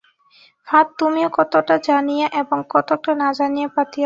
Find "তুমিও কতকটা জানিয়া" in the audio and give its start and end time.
0.99-2.27